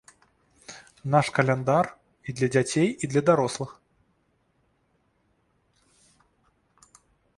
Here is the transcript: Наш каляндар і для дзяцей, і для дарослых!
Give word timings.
Наш 1.15 1.27
каляндар 1.39 1.89
і 2.33 2.35
для 2.39 2.49
дзяцей, 2.55 2.89
і 3.07 3.09
для 3.11 3.21
дарослых! 3.27 3.77